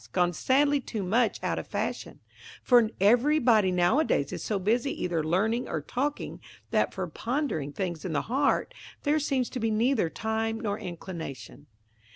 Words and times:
gone 0.13 0.33
sadly 0.33 0.79
too 0.81 1.03
much 1.03 1.39
out 1.43 1.59
of 1.59 1.67
fashion; 1.67 2.21
for 2.63 2.89
everybody 2.99 3.71
now 3.71 3.99
a 3.99 4.03
days 4.03 4.33
is 4.33 4.43
so 4.43 4.57
busy 4.57 4.89
either 4.99 5.23
learning 5.23 5.67
or 5.69 5.79
talking, 5.79 6.41
that 6.71 6.91
for 6.91 7.05
"pondering 7.05 7.71
things 7.71 8.03
in 8.03 8.11
the 8.11 8.23
heart" 8.23 8.73
there 9.03 9.19
seems 9.19 9.47
to 9.47 9.59
be 9.59 9.69
neither 9.69 10.09
time 10.09 10.59
nor 10.59 10.79
inclination. 10.79 11.67